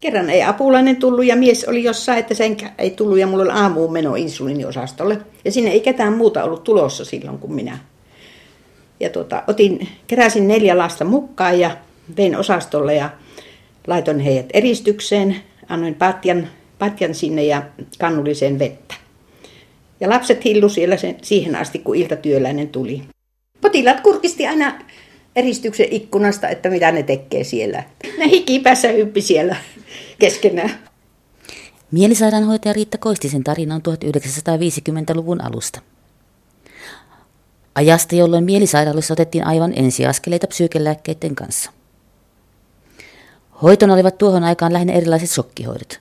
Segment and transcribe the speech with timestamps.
[0.00, 3.52] Kerran ei apulainen tullut ja mies oli jossain, että sen ei tullut ja mulla oli
[3.52, 5.18] aamuun meno insuliiniosastolle.
[5.44, 7.78] Ja sinne ei ketään muuta ollut tulossa silloin kuin minä.
[9.00, 11.76] Ja tuota, otin, keräsin neljä lasta mukaan ja
[12.16, 13.10] vein osastolle ja
[13.86, 15.36] laitoin heidät eristykseen.
[15.68, 16.48] Annoin patjan,
[16.78, 17.62] patjan sinne ja
[17.98, 18.94] kannulliseen vettä.
[20.00, 23.02] Ja lapset hillu siellä sen, siihen asti, kun iltatyöläinen tuli.
[23.60, 24.78] Potilaat kurkisti aina
[25.40, 27.84] eristyksen ikkunasta, että mitä ne tekee siellä.
[28.18, 29.56] Ne hikipässä hyppi siellä
[30.18, 30.70] keskenään.
[31.90, 35.80] Mielisairaanhoitaja Riitta Koistisen tarina on 1950-luvun alusta.
[37.74, 41.70] Ajasta, jolloin mielisairaaloissa otettiin aivan ensiaskeleita psyykelääkkeiden kanssa.
[43.62, 46.00] Hoitona olivat tuohon aikaan lähinnä erilaiset shokkihoidot,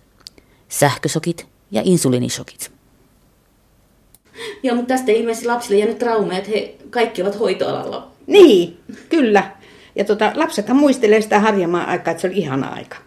[0.69, 2.71] sähkösokit ja insuliinisokit.
[4.63, 8.11] Joo, mutta tästä ilmeisesti lapsille jäänyt trauma, että he kaikki ovat hoitoalalla.
[8.29, 8.79] Niin,
[9.09, 9.51] kyllä.
[9.95, 12.97] Ja tota, lapsethan muistelee sitä Harjamaan aikaa, että se oli ihana aika.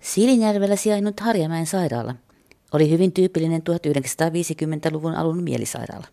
[0.00, 2.14] Siilinjärvellä sijainnut Harjamäen sairaala
[2.72, 6.06] oli hyvin tyypillinen 1950-luvun alun mielisairaala.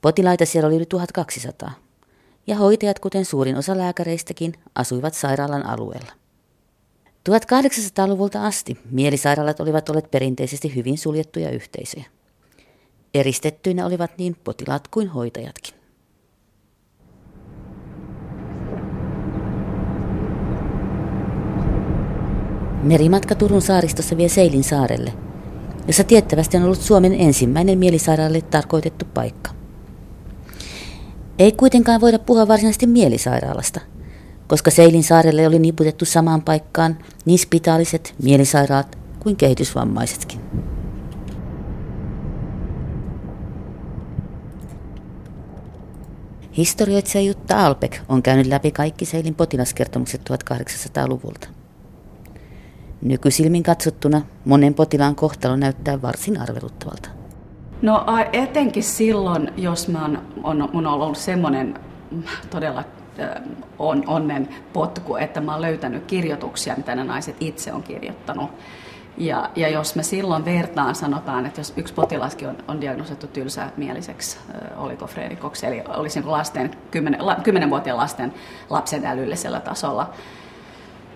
[0.00, 1.72] Potilaita siellä oli yli 1200,
[2.46, 6.12] ja hoitajat, kuten suurin osa lääkäreistäkin, asuivat sairaalan alueella.
[7.30, 12.04] 1800-luvulta asti mielisairaalat olivat olleet perinteisesti hyvin suljettuja yhteisöjä.
[13.14, 15.75] Eristettyinä olivat niin potilaat kuin hoitajatkin.
[22.86, 25.12] Merimatka Turun saaristossa vie Seilin saarelle,
[25.86, 29.50] jossa tiettävästi on ollut Suomen ensimmäinen mielisairaalle tarkoitettu paikka.
[31.38, 33.80] Ei kuitenkaan voida puhua varsinaisesti mielisairaalasta,
[34.46, 40.40] koska Seilin saarelle oli niputettu samaan paikkaan niin spitaaliset, mielisairaat kuin kehitysvammaisetkin.
[46.56, 51.48] Historioitsija Jutta Alpek on käynyt läpi kaikki Seilin potilaskertomukset 1800-luvulta.
[53.02, 57.08] Nykysilmin katsottuna monen potilaan kohtalo näyttää varsin arveluttavalta.
[57.82, 61.74] No etenkin silloin, jos mä on, on, mun on ollut semmoinen
[62.50, 62.84] todella
[63.78, 68.50] on, onnen potku, että mä oon löytänyt kirjoituksia, mitä ne naiset itse on kirjoittanut.
[69.18, 74.38] Ja, ja jos me silloin vertaan, sanotaan, että jos yksi potilaskin on, on diagnosoitu tylsämieliseksi
[74.38, 78.34] äh, olikofreenikoksi, eli olisi lasten, 10, 10-vuotiaan lasten
[78.70, 80.12] lapsen älyllisellä tasolla,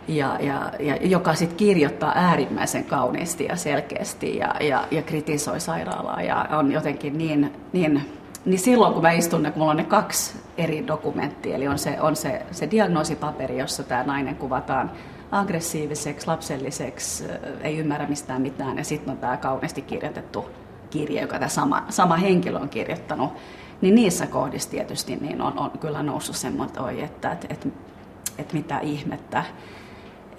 [0.09, 6.23] ja, ja, ja joka sitten kirjoittaa äärimmäisen kauniisti ja selkeästi ja, ja, ja kritisoi sairaalaa
[6.23, 8.03] ja on jotenkin niin, niin,
[8.45, 12.01] niin silloin kun mä istun, kun mulla on ne kaksi eri dokumenttia, eli on se,
[12.01, 14.91] on se, se diagnoosipaperi, jossa tämä nainen kuvataan
[15.31, 17.25] aggressiiviseksi, lapselliseksi,
[17.61, 20.51] ei ymmärrä mistään mitään ja sitten on tämä kauniisti kirjoitettu
[20.91, 23.33] kirje, joka tämä sama, sama henkilö on kirjoittanut,
[23.81, 27.69] niin niissä kohdissa tietysti niin on, on kyllä noussut semmoinen, että, että, että,
[28.39, 29.45] että mitä ihmettä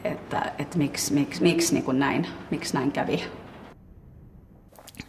[0.03, 3.23] että, että miksi, miksi, miksi, niin kuin näin, miksi näin kävi.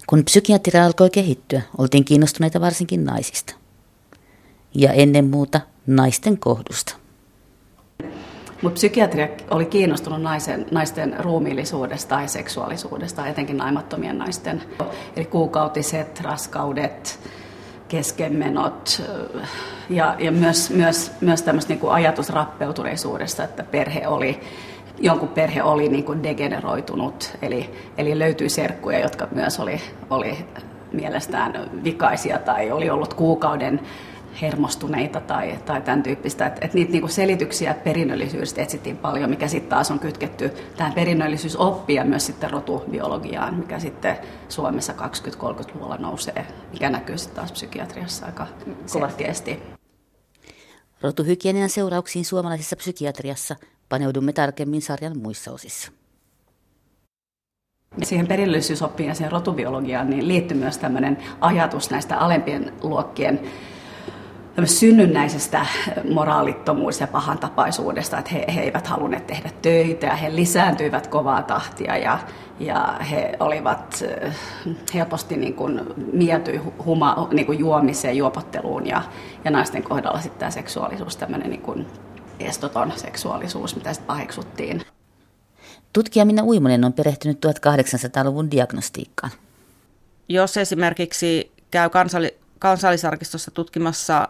[0.06, 3.54] Kun psykiatria alkoi kehittyä, oltiin kiinnostuneita varsinkin naisista.
[4.74, 6.96] Ja ennen muuta naisten kohdusta.
[8.62, 14.62] Mutta psykiatria oli kiinnostunut naisen, naisten ruumiillisuudesta ja seksuaalisuudesta, etenkin naimattomien naisten.
[15.16, 17.18] Eli kuukautiset, raskaudet,
[17.88, 19.02] keskenmenot
[19.90, 24.40] ja, ja myös, myös, myös tämmöistä niin ajatusrappeutuneisuudesta, että perhe oli
[25.02, 29.80] jonkun perhe oli niin kuin degeneroitunut, eli, eli löytyi serkkuja, jotka myös oli,
[30.10, 30.38] oli
[30.92, 33.80] mielestään vikaisia tai oli ollut kuukauden
[34.42, 36.46] hermostuneita tai, tai tämän tyyppistä.
[36.46, 42.04] Että et niitä niinku selityksiä perinnöllisyydestä etsittiin paljon, mikä sitten taas on kytketty tähän perinnöllisyysoppia
[42.04, 48.46] myös sitten rotubiologiaan, mikä sitten Suomessa 20-30-luvulla nousee, mikä näkyy sitten taas psykiatriassa aika
[48.86, 49.62] selkeästi.
[51.00, 53.56] Rotuhygienian seurauksiin suomalaisessa psykiatriassa
[53.92, 55.92] Paneudumme tarkemmin sarjan muissa osissa.
[58.02, 63.40] Siihen perinnöllisyysoppiin ja siihen rotubiologiaan niin liittyy myös tämmöinen ajatus näistä alempien luokkien
[64.64, 65.66] synnynnäisestä
[66.14, 71.96] moraalittomuus- ja pahantapaisuudesta, että he, he eivät halunneet tehdä töitä ja he lisääntyivät kovaa tahtia
[71.96, 72.18] ja,
[72.60, 74.04] ja he olivat
[74.94, 75.80] helposti niin kuin
[76.12, 79.02] mieltyi huma, niin kuin juomiseen, juopotteluun ja,
[79.44, 81.86] ja naisten kohdalla sitten tämä seksuaalisuus tämmöinen niin kuin
[82.46, 84.82] estoton seksuaalisuus, mitä sitten paheksuttiin.
[85.92, 89.32] Tutkija Minna Uimonen on perehtynyt 1800-luvun diagnostiikkaan.
[90.28, 94.28] Jos esimerkiksi käy kansalli- kansallisarkistossa tutkimassa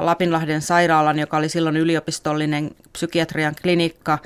[0.00, 4.18] Lapinlahden sairaalan, joka oli silloin yliopistollinen psykiatrian klinikka,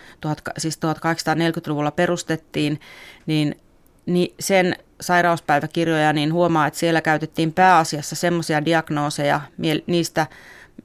[0.58, 2.80] siis 1840-luvulla perustettiin,
[3.26, 3.60] niin,
[4.06, 9.40] niin sen sairauspäiväkirjoja, niin huomaa, että siellä käytettiin pääasiassa semmoisia diagnooseja
[9.86, 10.26] niistä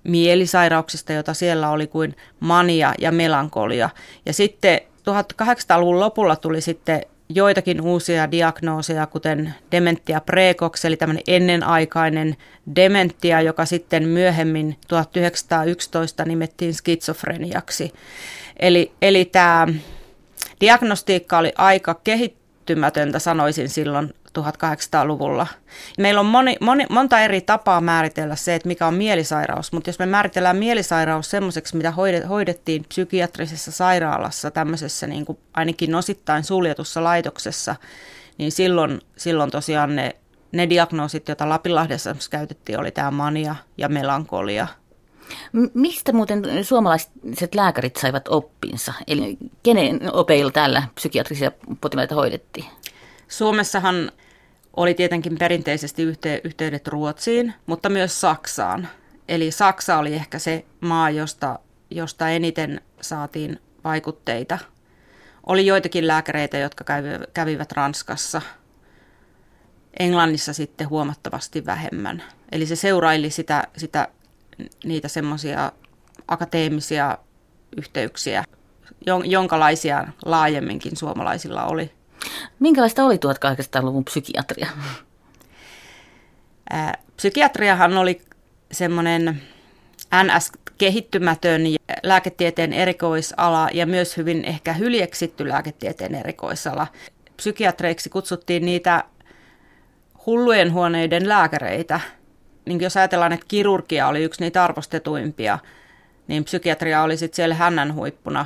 [0.03, 3.89] mielisairauksista, joita siellä oli kuin mania ja melankolia.
[4.25, 12.36] Ja sitten 1800-luvun lopulla tuli sitten joitakin uusia diagnooseja, kuten dementia precox, eli tämmöinen ennenaikainen
[12.75, 17.94] dementia, joka sitten myöhemmin 1911 nimettiin skitsofreniaksi.
[18.59, 19.68] Eli, eli tämä
[20.62, 25.47] diagnostiikka oli aika kehittymätöntä, sanoisin silloin 1800-luvulla.
[25.97, 29.99] Meillä on moni, moni, monta eri tapaa määritellä se, että mikä on mielisairaus, mutta jos
[29.99, 31.93] me määritellään mielisairaus semmoiseksi, mitä
[32.29, 37.75] hoidettiin psykiatrisessa sairaalassa, tämmöisessä niin kuin ainakin osittain suljetussa laitoksessa,
[38.37, 40.15] niin silloin, silloin tosiaan ne,
[40.51, 44.67] ne diagnoosit, joita Lapinlahdessa käytettiin, oli tämä mania ja melankolia.
[45.73, 48.93] Mistä muuten suomalaiset lääkärit saivat oppinsa?
[49.07, 51.51] Eli kenen opeilla täällä psykiatrisia
[51.81, 52.65] potilaita hoidettiin?
[53.31, 54.11] Suomessahan
[54.77, 56.03] oli tietenkin perinteisesti
[56.43, 58.87] yhteydet Ruotsiin, mutta myös Saksaan.
[59.27, 64.59] Eli Saksa oli ehkä se maa, josta, josta eniten saatiin vaikutteita.
[65.47, 66.83] Oli joitakin lääkäreitä, jotka
[67.33, 68.41] kävivät Ranskassa.
[69.99, 72.23] Englannissa sitten huomattavasti vähemmän.
[72.51, 74.07] Eli se seuraili sitä, sitä
[74.83, 75.71] niitä semmoisia
[76.27, 77.17] akateemisia
[77.77, 78.43] yhteyksiä,
[79.25, 82.00] jonkalaisia laajemminkin suomalaisilla oli.
[82.59, 84.68] Minkälaista oli 1800-luvun psykiatria?
[87.15, 88.21] psykiatriahan oli
[88.71, 89.41] semmoinen
[90.23, 91.62] NS-kehittymätön
[92.03, 96.88] lääketieteen erikoisala ja myös hyvin ehkä hyljeksitty lääketieteen erikoisala.
[97.38, 99.03] Psykiatreiksi kutsuttiin niitä
[100.25, 102.00] hullujen huoneiden lääkäreitä.
[102.65, 105.59] Niin jos ajatellaan, että kirurgia oli yksi niitä arvostetuimpia,
[106.27, 108.45] niin psykiatria oli sitten siellä hännän huippuna.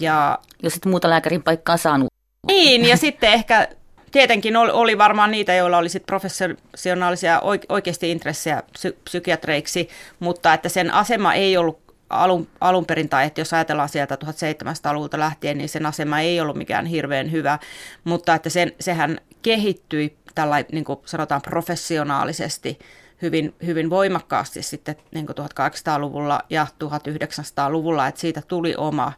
[0.00, 2.08] Ja, Jos et muuta lääkärin paikkaa saanut.
[2.46, 3.68] Niin, ja sitten ehkä
[4.12, 9.88] tietenkin oli, varmaan niitä, joilla oli sit professionaalisia oikeasti intressejä psy- psykiatreiksi,
[10.20, 15.18] mutta että sen asema ei ollut alun, alun perin, tai että jos ajatellaan sieltä 1700-luvulta
[15.18, 17.58] lähtien, niin sen asema ei ollut mikään hirveän hyvä,
[18.04, 22.78] mutta että sen, sehän kehittyi tällä niin kuin sanotaan professionaalisesti
[23.22, 29.12] hyvin, hyvin voimakkaasti sitten niin 1800-luvulla ja 1900-luvulla, että siitä tuli oma,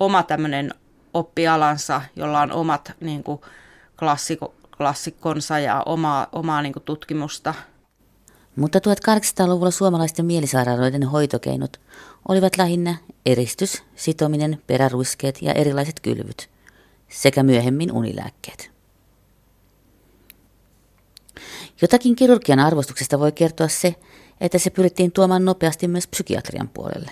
[0.00, 0.74] oma tämmöinen
[1.14, 3.40] oppialansa, jolla on omat niin kuin
[3.98, 7.54] klassiko, klassikkonsa ja omaa, omaa niin kuin tutkimusta.
[8.56, 11.80] Mutta 1800-luvulla suomalaisten mielisairaaloiden hoitokeinot
[12.28, 12.96] olivat lähinnä
[13.26, 16.50] eristys, sitominen, peräruiskeet ja erilaiset kylvyt
[17.08, 18.70] sekä myöhemmin unilääkkeet.
[21.82, 23.94] Jotakin kirurgian arvostuksesta voi kertoa se,
[24.40, 27.10] että se pyrittiin tuomaan nopeasti myös psykiatrian puolelle.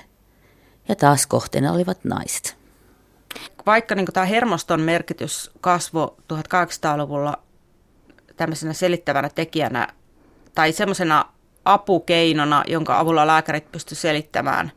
[0.89, 2.62] Ja taas kohteena olivat naiset
[3.67, 7.39] vaikka niin tämä hermoston merkitys kasvoi 1800-luvulla
[8.37, 9.89] tämmöisenä selittävänä tekijänä
[10.55, 11.25] tai semmoisena
[11.65, 14.73] apukeinona, jonka avulla lääkärit pystyivät selittämään,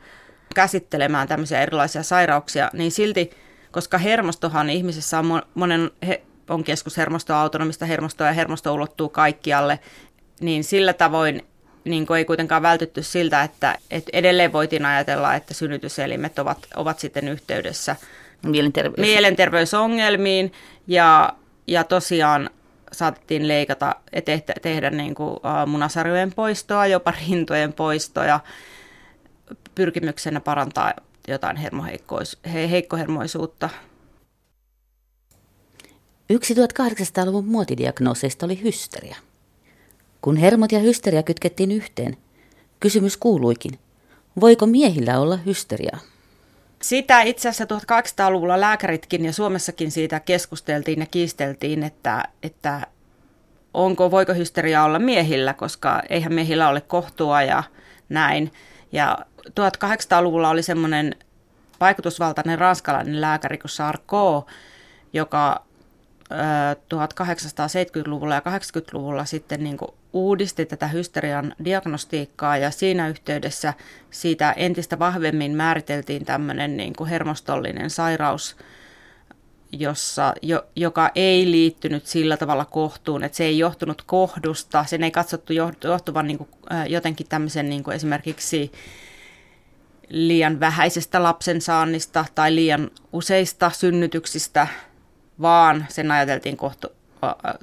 [0.56, 3.32] käsittelemään tämmöisiä erilaisia sairauksia, niin silti,
[3.72, 9.80] koska hermostohan ihmisessä on monen, he, on keskushermostoa, autonomista hermostoa ja hermosto ulottuu kaikkialle,
[10.40, 11.48] niin sillä tavoin
[11.84, 17.28] niin ei kuitenkaan vältytty siltä, että, että edelleen voitiin ajatella, että synnytyselimet ovat, ovat sitten
[17.28, 17.96] yhteydessä
[18.46, 19.08] Mielenterveys.
[19.08, 20.52] mielenterveysongelmiin
[20.88, 21.34] ja,
[21.68, 22.50] ja tosiaan
[22.92, 28.40] saatettiin leikata ja tehdä, tehdä niin kuin, munasarjojen poistoa, jopa rintojen poistoja
[29.76, 30.94] pyrkimyksenä parantaa
[31.28, 33.70] jotain he, heikkohermoisuutta.
[36.30, 39.16] Yksi 1800-luvun muotidiagnooseista oli hysteria.
[40.22, 42.18] Kun hermot ja hysteria kytkettiin yhteen,
[42.80, 43.80] kysymys kuuluikin,
[44.42, 46.00] voiko miehillä olla hysteriaa?
[46.86, 52.88] Sitä itse asiassa 1800-luvulla lääkäritkin ja Suomessakin siitä keskusteltiin ja kiisteltiin, että, että
[53.74, 57.64] onko, voiko hysteria olla miehillä, koska eihän miehillä ole kohtua ja
[58.10, 58.54] näin.
[58.92, 59.18] Ja
[59.50, 61.16] 1800-luvulla oli semmoinen
[61.80, 64.46] vaikutusvaltainen ranskalainen lääkäri kuin Sarko,
[65.14, 65.65] joka
[66.94, 73.74] 1870-luvulla ja 80-luvulla sitten niin kuin uudisti tätä hysterian diagnostiikkaa ja siinä yhteydessä
[74.12, 78.58] siitä entistä vahvemmin määriteltiin tämmöinen niin kuin hermostollinen sairaus,
[79.72, 85.12] jossa, jo, joka ei liittynyt sillä tavalla kohtuun, että se ei johtunut kohdusta, sen ei
[85.12, 85.54] katsottu
[85.84, 86.50] johtuvan niin kuin,
[86.88, 88.72] jotenkin tämmöisen niin kuin esimerkiksi
[90.10, 94.68] liian vähäisestä lapsen saannista tai liian useista synnytyksistä,
[95.42, 96.88] vaan sen ajateltiin kohtu,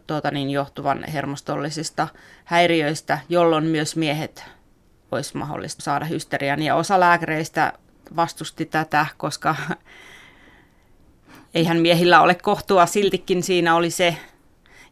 [0.06, 2.08] tuota niin, johtuvan hermostollisista
[2.44, 4.44] häiriöistä, jolloin myös miehet
[5.12, 6.62] olisi mahdollista saada hysterian.
[6.62, 7.72] Ja osa lääkäreistä
[8.16, 9.56] vastusti tätä, koska
[11.54, 14.16] eihän miehillä ole kohtua, siltikin siinä oli se.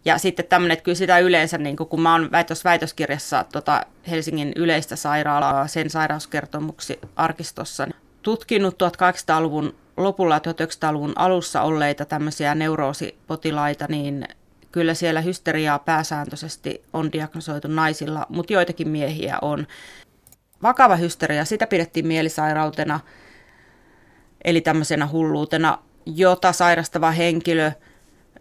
[0.05, 4.53] Ja sitten tämmöinen, että kyllä sitä yleensä, niin kun mä oon väitös, väitöskirjassa tota Helsingin
[4.57, 7.87] yleistä sairaalaa, sen sairauskertomuksi arkistossa,
[8.23, 14.29] tutkinut 1800-luvun lopulla 1900-luvun alussa olleita tämmöisiä neuroosipotilaita, niin
[14.73, 19.67] kyllä siellä hysteriaa pääsääntöisesti on diagnosoitu naisilla, mutta joitakin miehiä on.
[20.63, 23.01] Vakava hysteria, sitä pidettiin mielisairautena,
[24.45, 27.73] eli tämmöisenä hulluutena, jota sairastava henkilö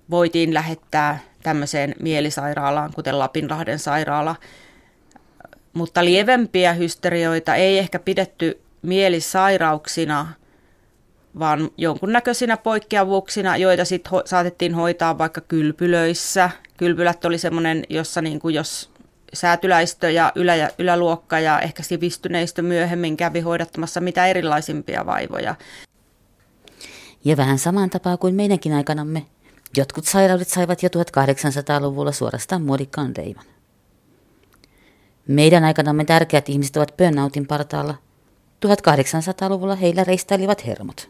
[0.09, 4.35] voitiin lähettää tämmöiseen mielisairaalaan, kuten Lapinlahden sairaala.
[5.73, 10.27] Mutta lievempiä hysterioita ei ehkä pidetty mielisairauksina,
[11.39, 16.49] vaan jonkunnäköisinä poikkeavuuksina, joita sitten ho- saatettiin hoitaa vaikka kylpylöissä.
[16.77, 18.91] Kylpylät oli semmoinen, jossa niin kuin jos
[19.33, 25.55] säätyläistö ja ylä- ja yläluokka ja ehkä sivistyneistö myöhemmin kävi hoidattamassa mitä erilaisimpia vaivoja.
[27.25, 29.25] Ja vähän samaan tapaa kuin meidänkin aikanamme,
[29.77, 33.45] jotkut sairaudet saivat jo 1800-luvulla suorastaan muodikkaan leiman.
[35.27, 37.95] Meidän aikanamme tärkeät ihmiset ovat burnoutin partaalla.
[38.65, 41.09] 1800-luvulla heillä reistailivat hermot.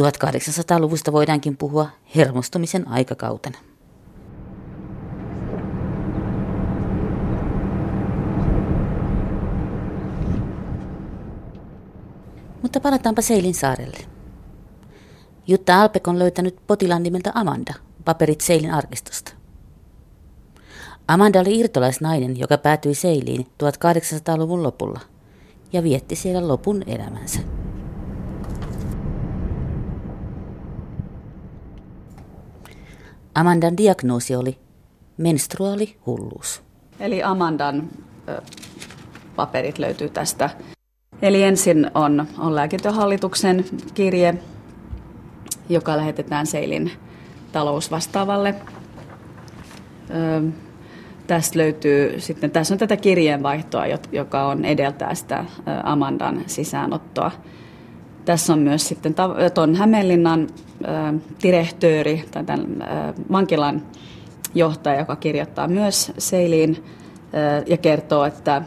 [0.00, 3.58] 1800-luvusta voidaankin puhua hermostumisen aikakautena.
[12.62, 13.98] Mutta palataanpa Seilin saarelle.
[15.46, 17.74] Jutta Alpek on löytänyt potilaan nimeltä Amanda,
[18.04, 19.32] paperit Seilin arkistosta.
[21.08, 25.00] Amanda oli irtolaisnainen, joka päätyi Seiliin 1800-luvun lopulla
[25.76, 27.40] ja vietti siellä lopun elämänsä.
[33.34, 34.58] Amandan diagnoosi oli
[35.16, 36.62] menstruaalihulluus.
[37.00, 37.88] Eli Amandan
[38.28, 38.42] ö,
[39.36, 40.50] paperit löytyy tästä.
[41.22, 43.64] Eli ensin on, on lääkintöhallituksen
[43.94, 44.34] kirje,
[45.68, 46.90] joka lähetetään Seilin
[47.52, 48.54] talousvastaavalle.
[50.10, 50.65] Ö,
[51.26, 55.44] tästä löytyy sitten, tässä on tätä kirjeenvaihtoa, joka on edeltää sitä
[55.82, 57.30] Amandan sisäänottoa.
[58.24, 59.14] Tässä on myös sitten
[59.54, 60.48] tuon Hämeenlinnan
[61.42, 62.66] direktööri tai tämän
[63.32, 63.82] vankilan
[64.54, 66.84] johtaja, joka kirjoittaa myös Seiliin
[67.66, 68.62] ja kertoo, että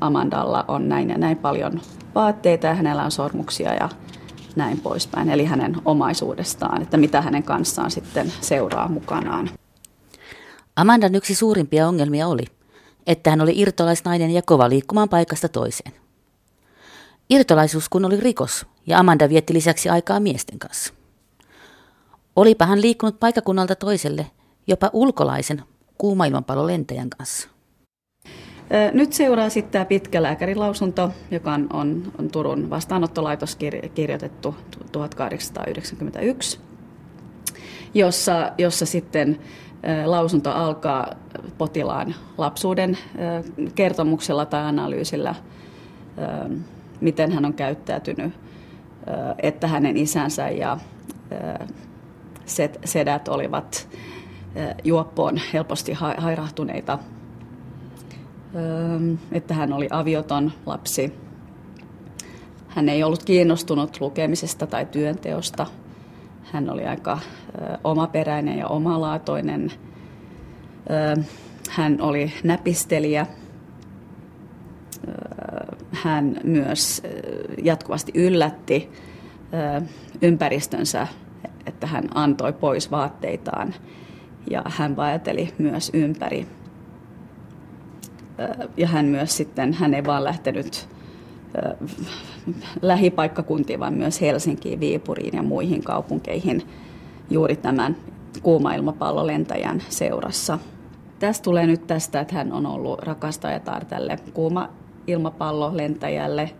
[0.00, 1.80] Amandalla on näin ja näin paljon
[2.14, 3.88] vaatteita ja hänellä on sormuksia ja
[4.56, 5.30] näin poispäin.
[5.30, 9.50] Eli hänen omaisuudestaan, että mitä hänen kanssaan sitten seuraa mukanaan.
[10.76, 12.44] Amandan yksi suurimpia ongelmia oli,
[13.06, 15.92] että hän oli irtolaisnainen ja kova liikkumaan paikasta toiseen.
[17.30, 20.94] Irtolaisuus kun oli rikos ja Amanda vietti lisäksi aikaa miesten kanssa.
[22.36, 24.26] Olipa hän liikkunut paikakunnalta toiselle
[24.66, 25.62] jopa ulkolaisen
[25.98, 26.24] kuuma
[26.66, 27.48] lentäjän kanssa.
[28.92, 33.58] Nyt seuraa sitten tämä pitkä lääkärilausunto, joka on, on, on Turun vastaanottolaitos
[33.94, 34.54] kirjoitettu
[34.92, 36.58] 1891,
[37.94, 39.38] jossa, jossa sitten
[40.04, 41.14] lausunto alkaa
[41.58, 42.98] potilaan lapsuuden
[43.74, 45.34] kertomuksella tai analyysillä,
[47.00, 48.32] miten hän on käyttäytynyt,
[49.42, 50.78] että hänen isänsä ja
[52.84, 53.88] sedät olivat
[54.84, 56.98] juoppoon helposti hairahtuneita,
[59.32, 61.14] että hän oli avioton lapsi.
[62.68, 65.66] Hän ei ollut kiinnostunut lukemisesta tai työnteosta–
[66.54, 67.18] hän oli aika
[67.84, 69.72] omaperäinen ja omalaatoinen.
[71.70, 73.26] Hän oli näpistelijä.
[75.92, 77.02] Hän myös
[77.62, 78.92] jatkuvasti yllätti
[80.22, 81.06] ympäristönsä,
[81.66, 83.74] että hän antoi pois vaatteitaan
[84.50, 86.46] ja hän vaateli myös ympäri.
[88.76, 90.88] Ja hän myös sitten, hän ei vaan lähtenyt
[92.82, 96.62] lähipaikkakuntiin, vaan myös Helsinkiin, Viipuriin ja muihin kaupunkeihin
[97.30, 97.96] juuri tämän
[98.42, 100.58] kuuma-ilmapallolentäjän seurassa.
[101.18, 106.50] Tästä tulee nyt tästä, että hän on ollut rakastajatar tälle kuuma-ilmapallolentäjälle,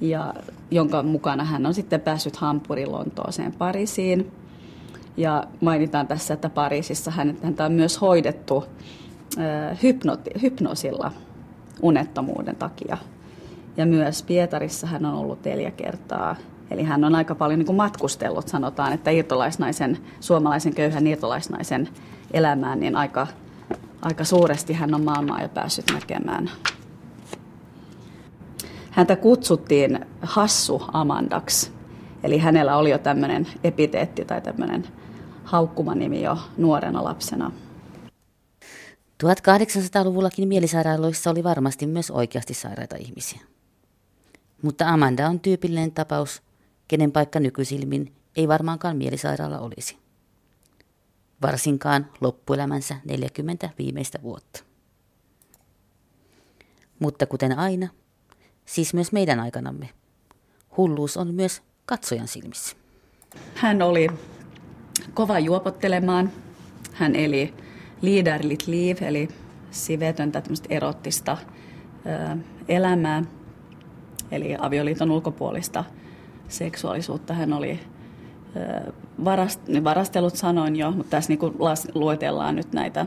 [0.00, 0.34] ja
[0.70, 4.32] jonka mukana hän on sitten päässyt Hampurin Lontooseen Pariisiin.
[5.16, 8.64] Ja mainitaan tässä, että Pariisissa häntä on myös hoidettu
[9.82, 11.12] hypnoti, hypnosilla
[11.82, 12.98] unettomuuden takia.
[13.78, 16.36] Ja myös Pietarissa hän on ollut neljä kertaa.
[16.70, 21.88] Eli hän on aika paljon niin matkustellut, sanotaan, että irtolaisnaisen, suomalaisen köyhän irtolaisnaisen
[22.30, 23.26] elämään, niin aika,
[24.02, 26.50] aika suuresti hän on maailmaa jo päässyt näkemään.
[28.90, 31.72] Häntä kutsuttiin Hassu Amandaksi.
[32.22, 34.84] Eli hänellä oli jo tämmöinen epiteetti tai tämmöinen
[35.44, 37.52] haukkumanimi jo nuorena lapsena.
[39.24, 43.40] 1800-luvullakin mielisairaaloissa oli varmasti myös oikeasti sairaita ihmisiä.
[44.62, 46.42] Mutta Amanda on tyypillinen tapaus,
[46.88, 49.98] kenen paikka nykysilmin ei varmaankaan mielisairaala olisi.
[51.42, 54.64] Varsinkaan loppuelämänsä 40 viimeistä vuotta.
[56.98, 57.88] Mutta kuten aina,
[58.64, 59.90] siis myös meidän aikanamme,
[60.76, 62.76] hulluus on myös katsojan silmissä.
[63.54, 64.08] Hän oli
[65.14, 66.32] kova juopottelemaan.
[66.92, 67.54] Hän eli
[68.02, 69.28] liiderlit liiv, eli
[69.70, 71.38] sivetöntä erottista
[72.06, 72.36] ö,
[72.68, 73.22] elämää,
[74.30, 75.84] eli avioliiton ulkopuolista
[76.48, 77.34] seksuaalisuutta.
[77.34, 77.80] Hän oli
[79.24, 81.40] varast, niin varastellut sanoin jo, mutta tässä niin
[81.94, 83.06] luetellaan nyt näitä.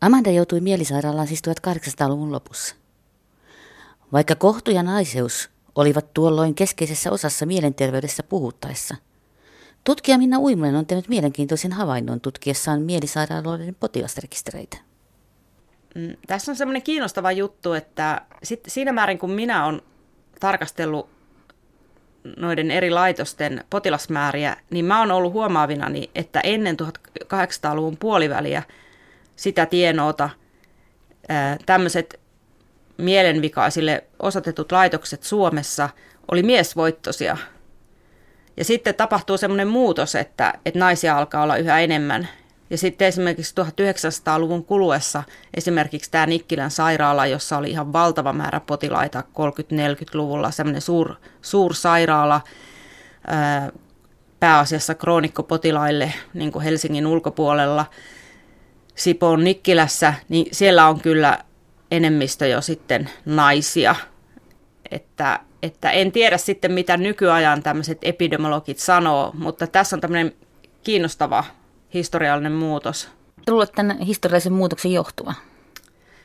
[0.00, 2.74] Amanda joutui mielisairaalaan siis 1800-luvun lopussa.
[4.12, 8.94] Vaikka kohtu ja naiseus olivat tuolloin keskeisessä osassa mielenterveydessä puhuttaessa,
[9.84, 14.76] tutkija Minna Uimunen on tehnyt mielenkiintoisen havainnon tutkiessaan mielisairaaloiden potilasrekistereitä.
[15.96, 19.82] Mm, tässä on semmoinen kiinnostava juttu, että sit siinä määrin kun minä olen
[20.40, 21.08] tarkastellut
[22.36, 28.62] noiden eri laitosten potilasmääriä, niin mä oon ollut huomaavinani, että ennen 1800-luvun puoliväliä
[29.36, 30.30] sitä tienoota
[31.66, 32.20] tämmöiset
[32.96, 35.88] mielenvikaisille osoitetut laitokset Suomessa
[36.30, 37.36] oli miesvoittoisia.
[38.56, 42.28] Ja sitten tapahtuu semmoinen muutos, että, että naisia alkaa olla yhä enemmän.
[42.70, 45.22] Ja sitten esimerkiksi 1900-luvun kuluessa
[45.54, 52.40] esimerkiksi tämä Nikkilän sairaala, jossa oli ihan valtava määrä potilaita 30-40-luvulla, semmoinen suur, suur sairaala,
[53.26, 53.72] ää,
[54.40, 57.86] pääasiassa kroonikkopotilaille niin kuin Helsingin ulkopuolella,
[58.94, 61.38] Sipoon Nikkilässä, niin siellä on kyllä
[61.90, 63.94] enemmistö jo sitten naisia.
[64.90, 70.32] Että, että en tiedä sitten, mitä nykyajan tämmöiset epidemiologit sanoo, mutta tässä on tämmöinen
[70.82, 71.44] kiinnostava
[71.96, 73.08] historiallinen muutos.
[73.50, 75.34] Luulet tämän historiallisen muutoksen johtuva?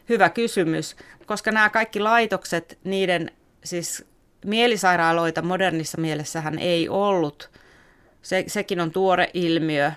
[0.10, 3.32] Hyvä kysymys, koska nämä kaikki laitokset, niiden
[3.64, 4.06] siis
[4.46, 7.50] mielisairaaloita modernissa mielessähän ei ollut.
[8.22, 9.92] Se, sekin on tuore ilmiö.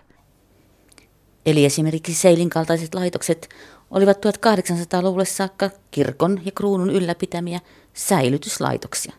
[1.46, 3.48] Eli esimerkiksi Seilin kaltaiset laitokset
[3.90, 7.60] olivat 1800-luvulle saakka kirkon ja kruunun ylläpitämiä
[7.94, 9.12] säilytyslaitoksia.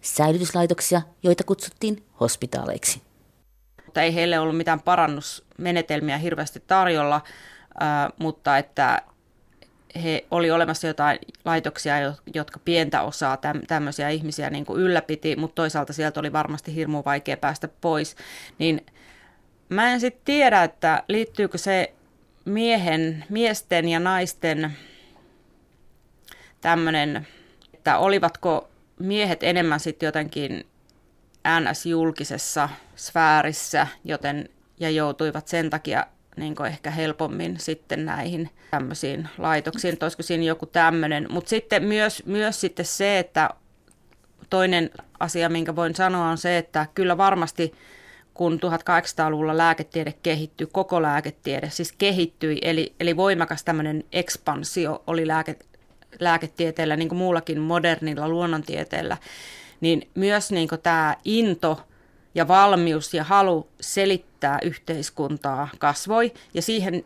[0.00, 3.02] Säilytyslaitoksia, joita kutsuttiin hospitaaleiksi.
[3.92, 7.20] Mutta ei heille ollut mitään parannusmenetelmiä hirveästi tarjolla,
[8.18, 9.02] mutta että
[10.04, 11.94] he oli olemassa jotain laitoksia,
[12.34, 13.38] jotka pientä osaa
[13.68, 18.16] tämmöisiä ihmisiä niin kuin ylläpiti, mutta toisaalta sieltä oli varmasti hirmu vaikea päästä pois.
[18.58, 18.86] Niin
[19.68, 21.92] mä en sitten tiedä, että liittyykö se
[22.44, 24.72] miehen, miesten ja naisten
[26.60, 27.26] tämmöinen,
[27.74, 30.66] että olivatko miehet enemmän sitten jotenkin
[31.48, 34.48] NS-julkisessa sfäärissä, joten
[34.80, 40.66] ja joutuivat sen takia niin ehkä helpommin sitten näihin tämmöisiin laitoksiin, että olisiko siinä joku
[40.66, 41.26] tämmöinen.
[41.30, 43.50] Mutta sitten myös, myös sitten se, että
[44.50, 47.72] toinen asia, minkä voin sanoa, on se, että kyllä varmasti
[48.34, 55.56] kun 1800-luvulla lääketiede kehittyi, koko lääketiede siis kehittyi, eli, eli voimakas tämmöinen ekspansio oli lääke,
[56.20, 59.16] lääketieteellä, niin kuin muullakin modernilla luonnontieteellä,
[59.82, 61.80] niin myös niin tämä into
[62.34, 67.04] ja valmius ja halu selittää yhteiskuntaa kasvoi, ja siihen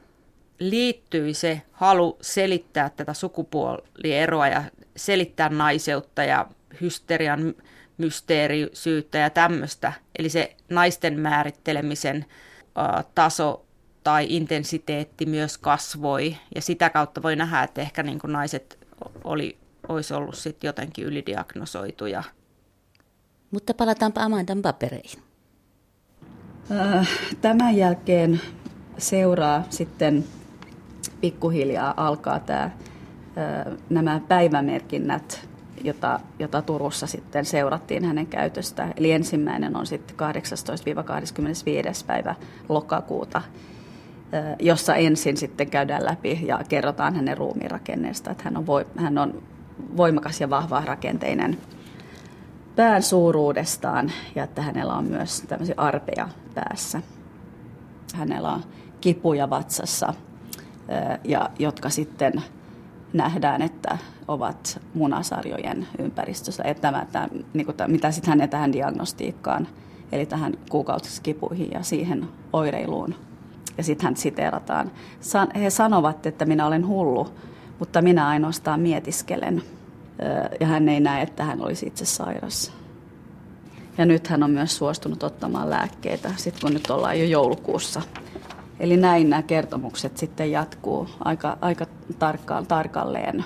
[0.58, 4.62] liittyi se halu selittää tätä sukupuolieroa ja
[4.96, 6.46] selittää naiseutta ja
[6.80, 7.54] hysterian
[7.98, 9.92] mysteerisyyttä ja tämmöistä.
[10.18, 13.66] Eli se naisten määrittelemisen uh, taso
[14.04, 16.36] tai intensiteetti myös kasvoi.
[16.54, 18.78] Ja sitä kautta voi nähdä, että ehkä niin kuin naiset
[19.24, 19.58] oli,
[19.88, 22.22] olisi ollut sit jotenkin ylidiagnosoituja.
[23.56, 25.22] Mutta palataanpa Amandan papereihin.
[27.40, 28.40] Tämän jälkeen
[28.98, 30.24] seuraa sitten
[31.20, 32.70] pikkuhiljaa alkaa tämä,
[33.90, 35.48] nämä päivämerkinnät
[35.84, 38.88] jota, jota Turussa sitten seurattiin hänen käytöstä.
[38.96, 40.16] Eli ensimmäinen on sitten
[42.02, 42.04] 18-25.
[42.06, 42.34] päivä
[42.68, 43.42] lokakuuta,
[44.58, 49.42] jossa ensin sitten käydään läpi ja kerrotaan hänen ruumiinrakenneesta, että hän on, voi, hän on
[49.96, 51.58] voimakas ja vahva rakenteinen
[52.76, 57.02] pään suuruudestaan ja että hänellä on myös tämmöisiä arpeja päässä.
[58.14, 58.64] Hänellä on
[59.00, 60.14] kipuja vatsassa,
[61.24, 62.32] ja, jotka sitten
[63.12, 66.62] nähdään, että ovat munasarjojen ympäristössä.
[66.62, 69.68] Että tämä, tämä, niin kuin, mitä sitten hänen tähän diagnostiikkaan,
[70.12, 73.14] eli tähän kuukautiskipuihin ja siihen oireiluun.
[73.78, 74.90] Ja sitten hän siteerataan.
[75.60, 77.28] He sanovat, että minä olen hullu,
[77.78, 79.62] mutta minä ainoastaan mietiskelen.
[80.61, 82.72] Ja hän ei näe, että hän olisi itse sairas.
[83.98, 88.02] Ja nyt hän on myös suostunut ottamaan lääkkeitä, sitten kun nyt ollaan jo joulukuussa
[88.81, 91.87] Eli näin nämä kertomukset sitten jatkuu aika, aika
[92.18, 93.44] tarkkaan, tarkalleen.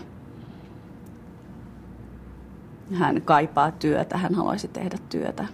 [2.94, 5.44] Hän kaipaa työtä, hän haluaisi tehdä työtä.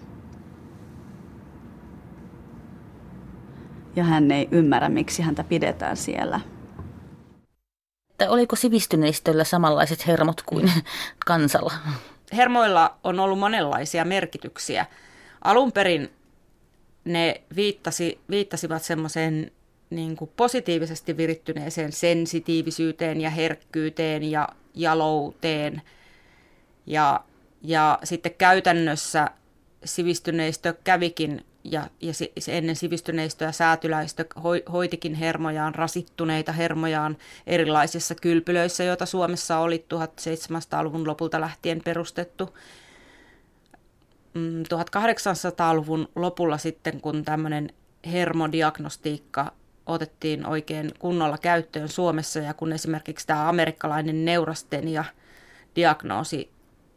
[3.97, 6.41] Ja hän ei ymmärrä, miksi häntä pidetään siellä.
[8.17, 10.73] Että oliko sivistyneistöllä samanlaiset hermot kuin
[11.27, 11.73] kansalla?
[12.33, 14.87] hermoilla on ollut monenlaisia merkityksiä.
[15.45, 16.11] Alun perin
[17.05, 19.51] ne viittasi, viittasivat semmoiseen
[19.91, 25.83] niin kuin positiivisesti virittyneeseen sensitiivisyyteen ja herkkyyteen ja jalouteen.
[26.87, 27.21] Ja,
[27.63, 29.31] ja sitten käytännössä
[29.85, 34.25] sivistyneistö kävikin ja, ja se, ennen sivistyneistöä säätyläistö
[34.73, 42.55] hoitikin hermojaan, rasittuneita hermojaan erilaisissa kylpylöissä, joita Suomessa oli 1700-luvun lopulta lähtien perustettu.
[44.75, 47.71] 1800-luvun mm, lopulla sitten, kun tämmöinen
[48.13, 49.53] hermodiagnostiikka
[49.87, 55.05] otettiin oikein kunnolla käyttöön Suomessa ja kun esimerkiksi tämä amerikkalainen neurastenia
[55.77, 56.51] diagnoosi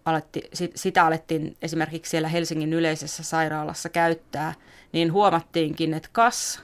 [0.09, 4.53] aletti, sitä alettiin esimerkiksi siellä Helsingin yleisessä sairaalassa käyttää,
[4.91, 6.61] niin huomattiinkin, että kas,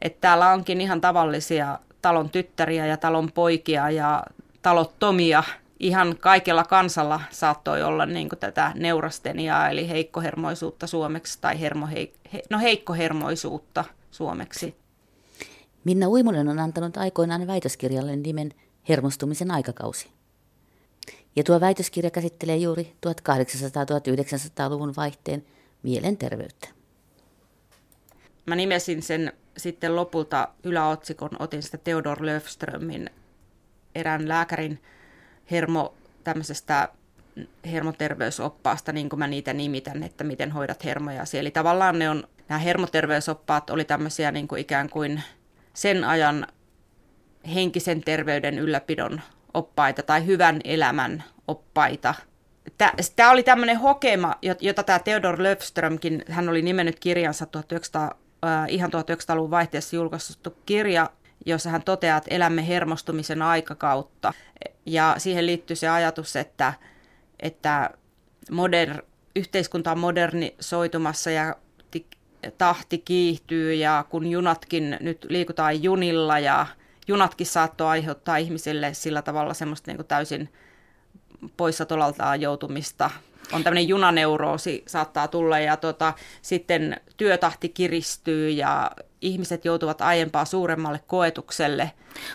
[0.00, 4.24] että täällä onkin ihan tavallisia talon tyttäriä ja talon poikia ja
[4.62, 5.42] talottomia.
[5.80, 12.42] Ihan kaikella kansalla saattoi olla niin kuin tätä neurasteniaa, eli heikkohermoisuutta suomeksi, tai hermo, he,
[12.50, 14.74] no heikkohermoisuutta suomeksi.
[15.84, 18.52] Minna Uimonen on antanut aikoinaan väitöskirjalle nimen
[18.88, 20.19] Hermostumisen aikakausi.
[21.36, 25.46] Ja tuo väitöskirja käsittelee juuri 1800-1900-luvun vaihteen
[25.82, 26.68] mielenterveyttä.
[28.46, 33.10] Mä nimesin sen sitten lopulta yläotsikon, otin sitä Theodor Löfströmin
[33.94, 34.82] erään lääkärin
[35.50, 36.88] hermo, tämmöisestä
[37.66, 41.24] hermoterveysoppaasta, niin kuin mä niitä nimitän, että miten hoidat hermoja.
[41.38, 45.22] Eli tavallaan ne on, nämä hermoterveysoppaat oli tämmöisiä niin kuin ikään kuin
[45.74, 46.46] sen ajan
[47.54, 49.20] henkisen terveyden ylläpidon
[49.54, 52.14] oppaita tai hyvän elämän oppaita.
[53.16, 58.10] Tämä oli tämmöinen hokema, jota tämä Theodor Löfströmkin, hän oli nimennyt kirjansa 1900,
[58.44, 61.10] äh, ihan 1900-luvun vaihteessa julkaistu kirja,
[61.46, 64.32] jossa hän toteaa, että elämme hermostumisen aikakautta.
[64.86, 66.72] Ja siihen liittyy se ajatus, että,
[67.40, 67.90] että
[68.50, 69.02] moder,
[69.36, 71.56] yhteiskunta on modernisoitumassa ja
[72.58, 76.66] tahti kiihtyy ja kun junatkin nyt liikutaan junilla ja
[77.10, 80.48] junatkin saattoi aiheuttaa ihmisille sillä tavalla semmoista niin kuin täysin
[81.56, 83.10] poissatolaltaan joutumista.
[83.52, 91.00] On tämmöinen junaneuroosi saattaa tulla ja tota, sitten työtahti kiristyy ja ihmiset joutuvat aiempaa suuremmalle
[91.06, 91.92] koetukselle.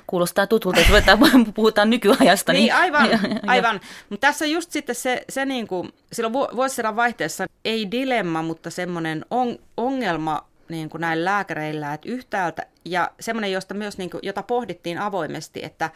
[0.08, 1.18] Kuulostaa tutulta, että
[1.56, 2.54] puhutaan nykyajasta.
[2.54, 3.10] Niin, niin aivan,
[3.48, 3.82] aivan.
[4.10, 9.26] Mutta tässä just sitten se, se niin kuin, silloin vuosisadan vaihteessa ei dilemma, mutta semmoinen
[9.32, 14.44] on, ongelma niin kuin näillä lääkäreillä, että yhtäältä, ja semmoinen, josta myös, niin kuin, jota
[14.44, 15.90] pohdittiin avoimesti, että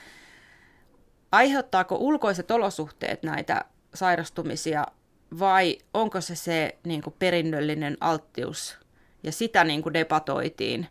[1.32, 4.88] aiheuttaako ulkoiset olosuhteet näitä sairastumisia
[5.39, 8.79] vai onko se se niin kuin perinnöllinen alttius,
[9.23, 10.88] ja sitä niin kuin debatoitiin.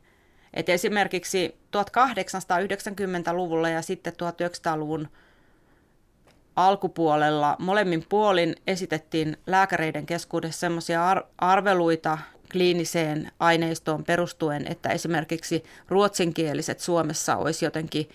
[0.54, 5.08] Et esimerkiksi 1890-luvulla ja sitten 1900-luvun
[6.56, 12.18] alkupuolella molemmin puolin esitettiin lääkäreiden keskuudessa semmoisia ar- arveluita
[12.52, 18.08] kliiniseen aineistoon perustuen, että esimerkiksi ruotsinkieliset Suomessa olisi jotenkin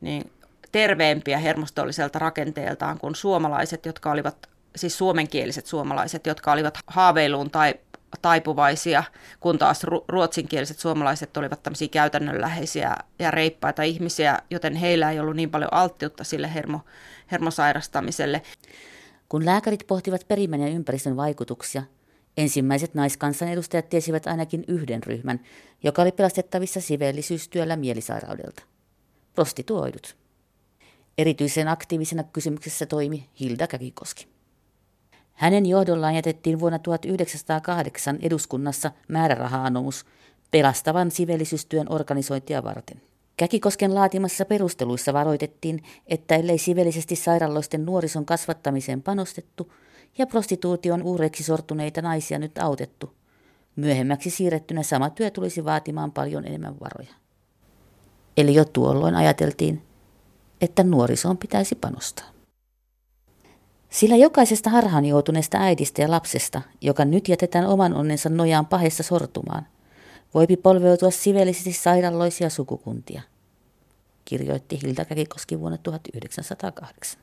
[0.00, 0.30] niin
[0.72, 7.74] terveempiä hermostolliselta rakenteeltaan kuin suomalaiset, jotka olivat, siis suomenkieliset suomalaiset, jotka olivat haaveiluun tai
[8.22, 9.04] taipuvaisia,
[9.40, 15.50] kun taas ruotsinkieliset suomalaiset olivat tämmöisiä käytännönläheisiä ja reippaita ihmisiä, joten heillä ei ollut niin
[15.50, 16.80] paljon alttiutta sille hermo,
[17.32, 18.42] hermosairastamiselle.
[19.28, 21.82] Kun lääkärit pohtivat perimän ja ympäristön vaikutuksia,
[22.36, 25.40] Ensimmäiset naiskansanedustajat tiesivät ainakin yhden ryhmän,
[25.82, 28.62] joka oli pelastettavissa siveellisyystyöllä mielisairaudelta.
[29.34, 30.16] Prostituoidut.
[31.18, 34.26] Erityisen aktiivisena kysymyksessä toimi Hilda Käkikoski.
[35.32, 40.04] Hänen johdollaan jätettiin vuonna 1908 eduskunnassa määräraha-anomus
[40.50, 43.02] pelastavan siveellisyystyön organisointia varten.
[43.36, 49.72] Käkikosken laatimassa perusteluissa varoitettiin, että ellei sivellisesti sairaaloisten nuorison kasvattamiseen panostettu–
[50.18, 53.14] ja prostituution uhreiksi sortuneita naisia nyt autettu.
[53.76, 57.14] Myöhemmäksi siirrettynä sama työ tulisi vaatimaan paljon enemmän varoja.
[58.36, 59.82] Eli jo tuolloin ajateltiin,
[60.60, 62.26] että nuorisoon pitäisi panostaa.
[63.90, 69.66] Sillä jokaisesta harhaan joutuneesta äidistä ja lapsesta, joka nyt jätetään oman onnensa nojaan pahessa sortumaan,
[70.34, 73.22] voipi polveutua sivellisesti sairaaloisia sukukuntia,
[74.24, 77.22] kirjoitti Hilda Käkikoski vuonna 1908.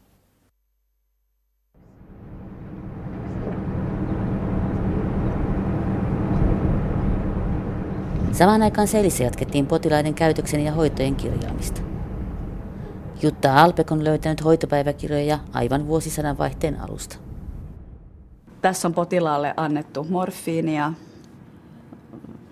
[8.31, 11.81] Samaan aikaan Seilissä jatkettiin potilaiden käytöksen ja hoitojen kirjaamista.
[13.21, 17.17] Jutta Alpek on löytänyt hoitopäiväkirjoja aivan vuosisadan vaihteen alusta.
[18.61, 20.93] Tässä on potilaalle annettu morfiinia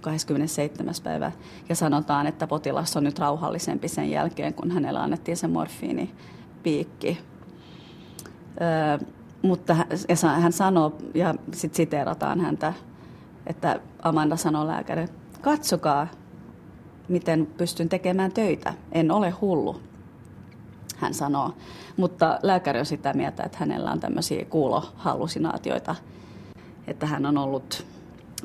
[0.01, 0.93] 27.
[1.03, 1.31] päivä
[1.69, 7.19] ja sanotaan, että potilas on nyt rauhallisempi sen jälkeen, kun hänellä annettiin se morfiinipiikki.
[9.41, 9.75] mutta
[10.39, 12.73] hän sanoo, ja sitten siteerataan häntä,
[13.47, 15.07] että Amanda sanoo lääkäri,
[15.45, 16.07] katsokaa,
[17.07, 18.73] miten pystyn tekemään töitä.
[18.91, 19.81] En ole hullu,
[20.97, 21.53] hän sanoo.
[21.97, 25.95] Mutta lääkäri on sitä mieltä, että hänellä on tämmöisiä kuulohallusinaatioita,
[26.87, 27.85] että hän on ollut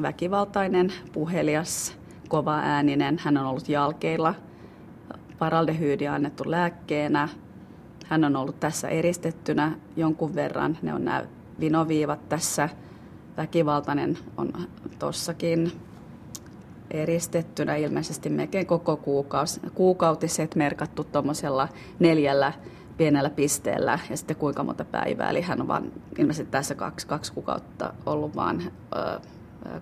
[0.03, 1.97] väkivaltainen, puhelias,
[2.29, 4.35] kova ääninen, hän on ollut jalkeilla,
[5.39, 7.29] paraldehyydia annettu lääkkeenä,
[8.07, 11.25] hän on ollut tässä eristettynä jonkun verran, ne on nämä
[11.61, 12.69] vinoviivat tässä,
[13.37, 14.53] väkivaltainen on
[14.99, 15.73] tossakin,
[16.91, 22.53] eristettynä ilmeisesti melkein koko kuukausi, kuukautiset merkattu tuommoisella neljällä
[22.97, 25.31] pienellä pisteellä ja sitten kuinka monta päivää.
[25.31, 28.63] Eli hän on vaan ilmeisesti tässä kaksi, kaksi kuukautta ollut vaan
[28.97, 29.21] ö,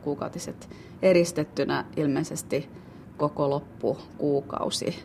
[0.02, 0.68] kuukautiset
[1.02, 2.68] eristettynä ilmeisesti
[3.16, 5.04] koko loppu kuukausi.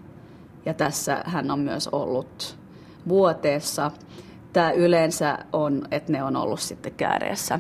[0.66, 2.58] Ja tässä hän on myös ollut
[3.08, 3.92] vuoteessa.
[4.54, 7.60] Tämä yleensä on, että ne on ollut sitten kääreessä.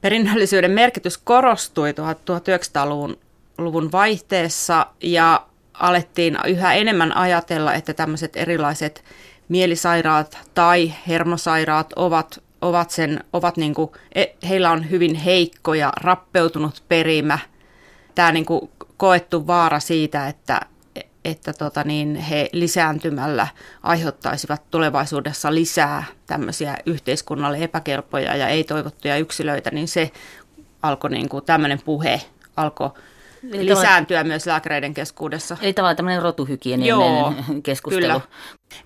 [0.00, 3.16] Perinnöllisyyden merkitys korostui 1900-luvun
[3.58, 9.04] luvun vaihteessa ja alettiin yhä enemmän ajatella, että tämmöiset erilaiset
[9.48, 15.92] mielisairaat tai hermosairaat ovat, ovat, sen, ovat niin kuin, e, heillä on hyvin heikko ja
[16.00, 17.38] rappeutunut perimä.
[18.14, 20.60] Tämä niin kuin koettu vaara siitä, että,
[21.24, 23.46] että tota niin, he lisääntymällä
[23.82, 30.10] aiheuttaisivat tulevaisuudessa lisää tämmöisiä yhteiskunnalle epäkelpoja ja ei-toivottuja yksilöitä, niin se
[30.82, 32.20] alkoi niin kuin, tämmöinen puhe
[32.56, 32.90] alkoi
[33.52, 35.56] Eli lisääntyä tavalla, myös lääkäreiden keskuudessa.
[35.62, 36.96] Eli tavallaan tämmöinen rotuhygieninen
[37.62, 38.02] keskustelu.
[38.02, 38.20] Kyllä.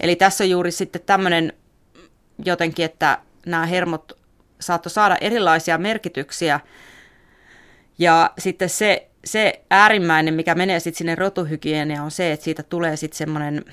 [0.01, 1.53] Eli tässä on juuri sitten tämmöinen
[2.44, 4.18] jotenkin, että nämä hermot
[4.61, 6.61] saattoi saada erilaisia merkityksiä.
[7.99, 12.97] Ja sitten se, se äärimmäinen, mikä menee sitten sinne rotuhygieniaan, on se, että siitä tulee
[12.97, 13.64] sitten semmoinen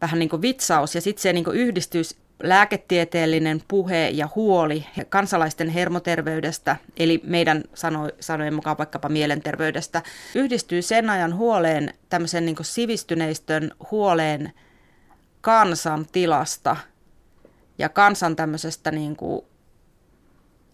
[0.00, 2.02] vähän niin kuin vitsaus ja sitten se niin kuin yhdistyy
[2.42, 10.02] lääketieteellinen puhe ja huoli kansalaisten hermoterveydestä, eli meidän sano, sanojen mukaan vaikkapa mielenterveydestä,
[10.34, 14.52] yhdistyy sen ajan huoleen, tämmöisen niin sivistyneistön huoleen
[15.40, 16.76] kansan tilasta
[17.78, 19.44] ja kansan tämmöisestä niin kuin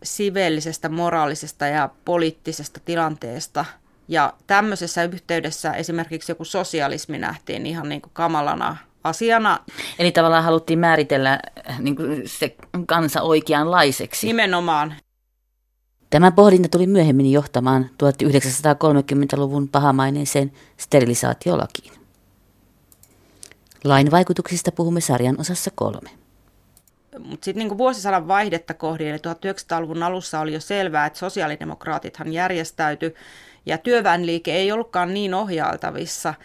[0.03, 3.65] siveellisestä, moraalisesta ja poliittisesta tilanteesta.
[4.09, 9.59] Ja tämmöisessä yhteydessä esimerkiksi joku sosialismi nähtiin ihan niin kuin kamalana asiana.
[9.99, 11.39] Eli tavallaan haluttiin määritellä
[11.71, 14.27] äh, niin kuin se kansa oikeanlaiseksi.
[14.27, 14.95] Nimenomaan.
[16.11, 21.93] Tämä pohdinta tuli myöhemmin johtamaan 1930-luvun pahamaineeseen sterilisaatiolakiin.
[23.85, 26.11] Lain vaikutuksista puhumme sarjan osassa kolme.
[27.19, 33.15] Mutta sitten niin vuosisadan vaihdetta kohdin, eli 1900-luvun alussa oli jo selvää, että sosiaalidemokraatithan järjestäytyi
[33.67, 36.35] ja työväenliike ei ollutkaan niin ohjailtavissa–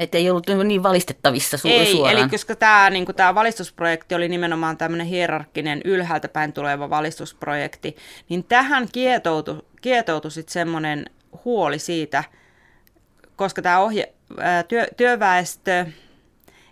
[0.00, 2.18] että ei ollut niin valistettavissa su- ei, suoraan.
[2.18, 7.96] eli koska tämä niin tämä valistusprojekti oli nimenomaan tämmöinen hierarkkinen ylhäältä päin tuleva valistusprojekti,
[8.28, 11.06] niin tähän kietoutui, kietoutui sitten semmoinen
[11.44, 12.24] huoli siitä,
[13.36, 14.12] koska tämä ohje,
[14.68, 15.86] työ, työväestö,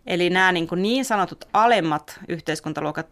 [0.07, 3.07] eli nämä niin, kuin niin sanotut alemmat yhteiskuntaluokat,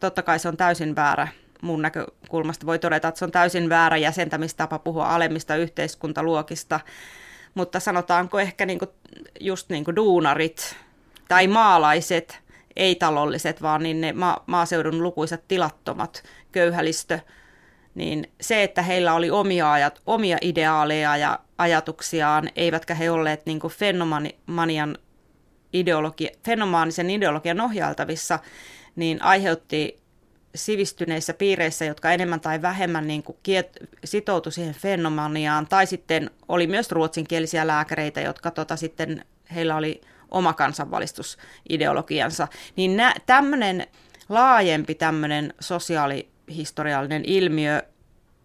[0.00, 1.28] totta kai se on täysin väärä
[1.62, 2.66] mun näkökulmasta.
[2.66, 6.80] Voi todeta, että se on täysin väärä jäsentämistapa puhua alemmista yhteiskuntaluokista,
[7.54, 8.90] mutta sanotaanko ehkä niin kuin,
[9.40, 10.76] just niin kuin duunarit
[11.28, 12.40] tai maalaiset,
[12.76, 17.18] ei-talolliset, vaan niin ne ma- maaseudun lukuisat tilattomat, köyhälistö,
[17.94, 23.60] niin se, että heillä oli omia, ajat, omia ideaaleja ja ajatuksiaan, eivätkä he olleet niin
[23.60, 24.98] kuin fenomanian
[25.72, 28.38] ideologi, fenomaanisen ideologian ohjailtavissa,
[28.96, 29.99] niin aiheutti
[30.54, 36.66] sivistyneissä piireissä, jotka enemmän tai vähemmän niin kuin kiet, sitoutui siihen fenomaniaan, tai sitten oli
[36.66, 43.86] myös ruotsinkielisiä lääkäreitä, jotka tota sitten, heillä oli oma kansanvalistusideologiansa, niin tämmöinen
[44.28, 47.82] laajempi tämmöinen sosiaalihistoriallinen ilmiö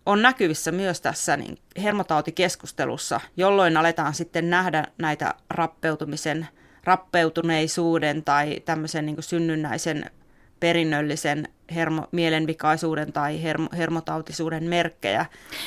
[0.05, 6.47] on näkyvissä myös tässä niin hermotautikeskustelussa, jolloin aletaan sitten nähdä näitä rappeutumisen,
[6.83, 10.11] rappeutuneisuuden tai tämmöisen niin synnynnäisen
[10.65, 15.25] perinnöllisen hermo, mielenvikaisuuden tai hermo, hermotautisuuden merkkejä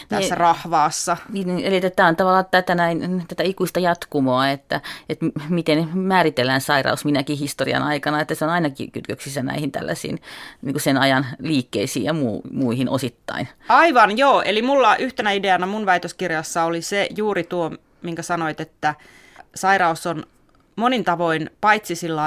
[0.08, 1.16] tässä niin, rahvaassa.
[1.32, 7.04] Niin, eli tämä on tavallaan tätä, näin, tätä ikuista jatkumoa, että, että miten määritellään sairaus
[7.04, 10.20] minäkin historian aikana, että se on ainakin kytköksissä näihin tällaisiin
[10.62, 13.48] niin kuin sen ajan liikkeisiin ja muu, muihin osittain.
[13.68, 14.42] Aivan, joo.
[14.42, 17.70] Eli mulla yhtenä ideana mun väitöskirjassa oli se juuri tuo,
[18.02, 18.94] minkä sanoit, että
[19.54, 20.26] sairaus on
[20.76, 22.24] monin tavoin paitsi sillä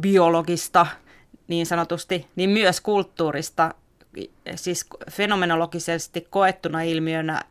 [0.00, 0.86] biologista
[1.48, 3.74] niin sanotusti, niin myös kulttuurista,
[4.54, 7.42] siis fenomenologisesti koettuna ilmiönä,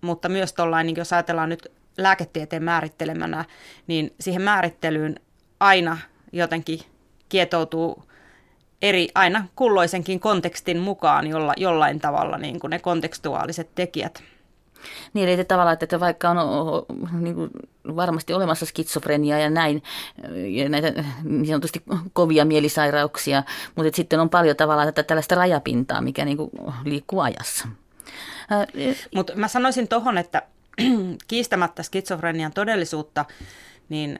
[0.00, 3.44] mutta myös tuollainen, niin jos ajatellaan nyt lääketieteen määrittelemänä,
[3.86, 5.20] niin siihen määrittelyyn
[5.60, 5.98] aina
[6.32, 6.80] jotenkin
[7.28, 8.04] kietoutuu
[8.82, 14.22] eri, aina kulloisenkin kontekstin mukaan jolla, jollain tavalla niin kuin ne kontekstuaaliset tekijät.
[15.14, 16.36] Niin, eli tavallaan, että vaikka on
[17.20, 17.50] niin kuin
[17.96, 19.82] varmasti olemassa skitsofreniaa ja näin,
[20.48, 23.42] ja näitä niin sanotusti kovia mielisairauksia,
[23.74, 26.50] mutta että sitten on paljon tavallaan tätä tällaista rajapintaa, mikä niin kuin
[26.84, 27.68] liikkuu ajassa.
[29.14, 30.42] Mutta mä sanoisin tuohon, että
[31.28, 33.24] kiistämättä skitsofrenian todellisuutta,
[33.88, 34.18] niin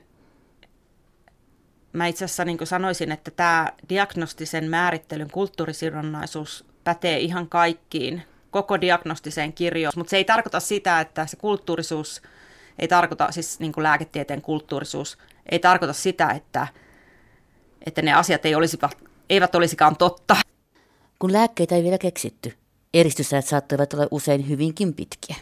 [1.93, 8.23] mä itse asiassa niin sanoisin, että tämä diagnostisen määrittelyn kulttuurisidonnaisuus pätee ihan kaikkiin,
[8.55, 12.21] koko diagnostiseen kirjoon, mutta se ei tarkoita sitä, että se kulttuurisuus
[12.79, 15.17] ei tarkoita, siis niin kuin lääketieteen kulttuurisuus,
[15.51, 16.67] ei tarkoita sitä, että,
[17.85, 18.79] että ne asiat ei olisi,
[19.29, 20.35] eivät olisikaan totta.
[21.19, 22.53] Kun lääkkeitä ei vielä keksitty,
[22.93, 25.35] eristysajat saattoivat olla usein hyvinkin pitkiä.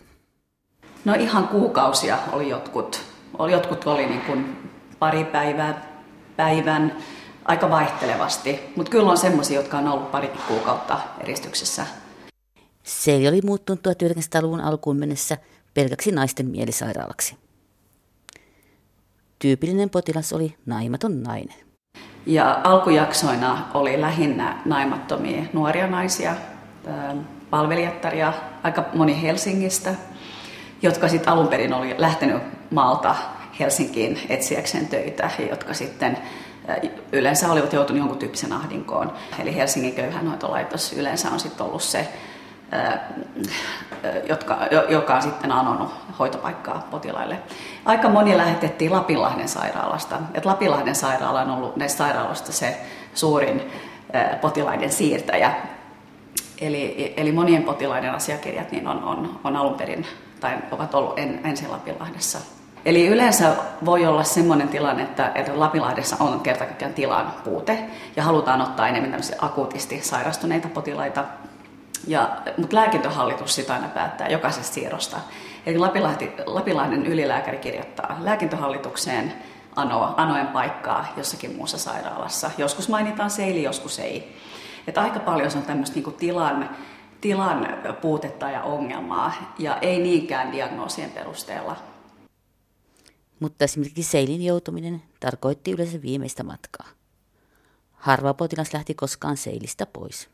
[1.05, 3.01] No ihan kuukausia oli jotkut.
[3.37, 6.01] Oli, jotkut oli niin kuin pari päivää,
[6.35, 6.97] päivän,
[7.45, 8.59] aika vaihtelevasti.
[8.75, 11.85] Mutta kyllä on semmoisia, jotka on ollut parikin kuukautta eristyksessä.
[12.83, 15.37] Se oli muuttunut 1900-luvun alkuun mennessä
[15.73, 17.37] pelkäksi naisten mielisairaalaksi.
[19.39, 21.55] Tyypillinen potilas oli naimaton nainen.
[22.25, 26.35] Ja alkujaksoina oli lähinnä naimattomia nuoria naisia,
[27.49, 29.95] palvelijattaria, aika moni Helsingistä,
[30.81, 33.15] jotka sitten alun perin oli lähtenyt maalta
[33.59, 36.17] Helsinkiin etsiäkseen töitä, jotka sitten
[37.11, 39.13] yleensä olivat joutuneet jonkun tyyppisen ahdinkoon.
[39.39, 42.07] Eli Helsingin köyhänhoitolaitos yleensä on sitten ollut se,
[44.29, 44.57] jotka,
[44.89, 47.39] joka on sitten anonut hoitopaikkaa potilaille.
[47.85, 50.15] Aika moni lähetettiin Lapinlahden sairaalasta.
[50.33, 52.81] Et Lapinlahden sairaala on ollut näistä sairaaloista se
[53.13, 53.71] suurin
[54.41, 55.53] potilaiden siirtäjä.
[56.61, 60.05] Eli, eli monien potilaiden asiakirjat niin on, on, on alun perin
[60.39, 62.39] tai ovat ollut en, ensin Lapinlahdessa.
[62.85, 63.55] Eli yleensä
[63.85, 67.79] voi olla sellainen tilanne, että, että Lapinlahdessa on kertakaikkiaan tilan puute
[68.15, 71.23] ja halutaan ottaa enemmän akuutisti sairastuneita potilaita.
[72.07, 75.17] Ja, mutta lääkintöhallitus sitä aina päättää jokaisesta siirrosta.
[75.65, 79.33] Eli Lapilahti, Lapinlahden ylilääkäri kirjoittaa lääkintöhallitukseen
[79.75, 82.51] anoa, anoen paikkaa jossakin muussa sairaalassa.
[82.57, 84.35] Joskus mainitaan seili, joskus ei.
[84.87, 86.69] Että aika paljon se on tämmöistä niin tilan
[87.23, 87.67] tilan
[88.01, 91.75] puutetta ja ongelmaa, ja ei niinkään diagnoosien perusteella.
[93.39, 96.87] Mutta esimerkiksi seilin joutuminen tarkoitti yleensä viimeistä matkaa.
[97.91, 100.29] Harva potilas lähti koskaan seilistä pois.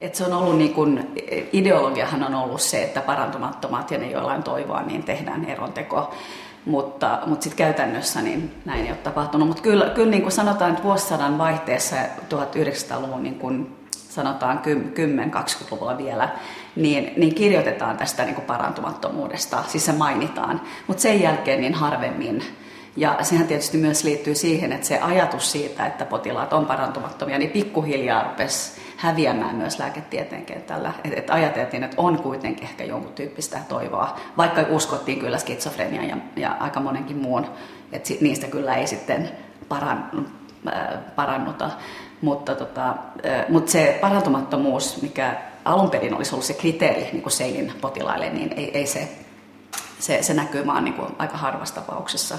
[0.00, 1.08] Et se on ollut niin kun,
[1.52, 6.14] ideologiahan on ollut se, että parantumattomat ja ne joillain toivoa, niin tehdään eronteko.
[6.64, 9.48] Mutta, mutta sitten käytännössä niin näin ei ole tapahtunut.
[9.48, 11.96] Mutta kyllä, kyllä niin kuin sanotaan, että vuosisadan vaihteessa
[12.30, 16.28] 1900-luvun niin kun sanotaan 10-20-luvulla vielä,
[16.76, 22.42] niin, niin kirjoitetaan tästä niin kuin parantumattomuudesta, siis se mainitaan, mutta sen jälkeen niin harvemmin.
[22.96, 27.50] Ja sehän tietysti myös liittyy siihen, että se ajatus siitä, että potilaat on parantumattomia, niin
[27.50, 30.92] pikkuhiljaa rupesi häviämään myös lääketieteen kentällä.
[31.04, 36.16] Että et ajateltiin, että on kuitenkin ehkä jonkun tyyppistä toivoa, vaikka uskottiin kyllä skitsofrenian ja,
[36.36, 37.46] ja aika monenkin muun,
[37.92, 39.30] että niistä kyllä ei sitten
[39.68, 40.26] paran,
[40.68, 41.70] äh, parannuta.
[42.20, 42.94] Mutta, tota,
[43.48, 48.52] mutta se parantumattomuus, mikä alun perin olisi ollut se kriteeri niin kuin Seilin potilaille, niin
[48.52, 49.08] ei, ei se,
[49.98, 52.38] se, se näkyy vaan niin kuin aika harvassa tapauksessa.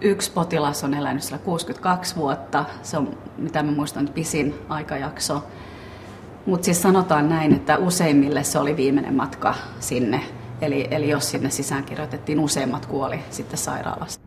[0.00, 5.42] Yksi potilas on elänyt sillä 62 vuotta, se on mitä mä muistan pisin aikajakso.
[6.50, 10.20] Mutta siis sanotaan näin, että useimmille se oli viimeinen matka sinne.
[10.60, 14.20] Eli, eli jos sinne sisään kirjoitettiin, useimmat kuoli sitten sairaalassa.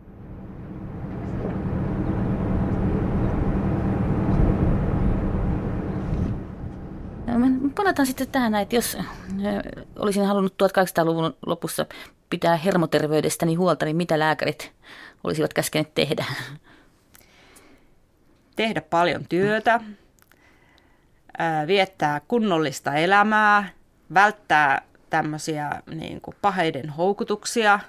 [7.74, 8.98] palataan sitten tähän, että jos
[9.98, 11.86] olisin halunnut 1800-luvun lopussa
[12.30, 14.72] pitää hermoterveydestäni huolta, niin mitä lääkärit
[15.24, 16.24] olisivat käskeneet tehdä?
[18.56, 19.80] Tehdä paljon työtä,
[21.66, 23.68] viettää kunnollista elämää,
[24.14, 27.80] välttää tämmöisiä niin kuin paheiden houkutuksia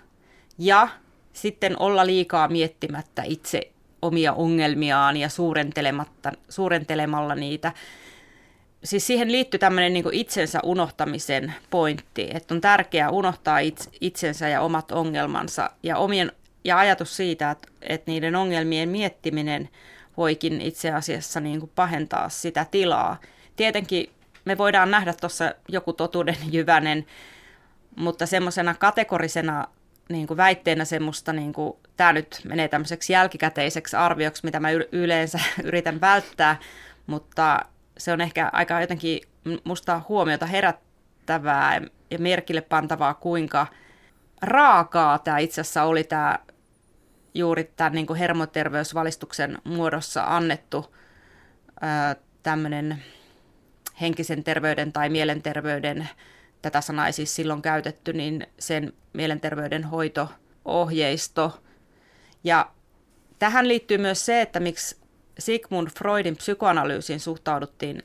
[0.58, 0.88] ja
[1.34, 7.72] sitten olla liikaa miettimättä itse omia ongelmiaan ja suurentelematta, suurentelemalla niitä
[8.86, 13.60] siis siihen liittyy tämmöinen niin itsensä unohtamisen pointti, että on tärkeää unohtaa
[14.02, 16.32] itsensä ja omat ongelmansa ja, omien,
[16.64, 19.70] ja ajatus siitä, että, että niiden ongelmien miettiminen
[20.18, 23.18] voikin itse asiassa niin kuin pahentaa sitä tilaa.
[23.56, 24.10] Tietenkin
[24.46, 27.06] me voidaan nähdä tuossa joku totuuden jyvänen,
[27.96, 29.68] mutta semmoisena kategorisena
[30.10, 35.40] niin kuin väitteenä semmoista, niin kuin, tämä nyt menee tämmöiseksi jälkikäteiseksi arvioksi, mitä mä yleensä
[35.64, 36.60] yritän välttää,
[37.08, 37.60] mutta
[37.98, 39.20] se on ehkä aika jotenkin
[39.64, 41.82] musta huomiota herättävää
[42.12, 43.68] ja merkille pantavaa, kuinka
[44.42, 46.40] raakaa tämä itse asiassa oli tämä
[47.34, 50.96] juuri tämän niin kuin hermoterveysvalistuksen muodossa annettu
[52.44, 53.04] tämmöinen
[54.02, 56.10] henkisen terveyden tai mielenterveyden,
[56.62, 61.60] tätä sanaa ei siis silloin käytetty, niin sen mielenterveyden hoito-ohjeisto.
[62.44, 62.72] Ja
[63.40, 64.98] tähän liittyy myös se, että miksi
[65.40, 68.04] Sigmund Freudin psykoanalyysiin suhtauduttiin